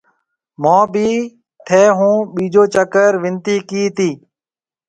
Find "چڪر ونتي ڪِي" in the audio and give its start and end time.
2.73-3.83